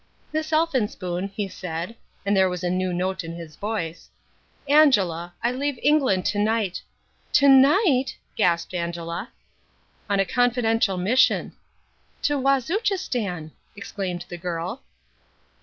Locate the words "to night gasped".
7.33-8.73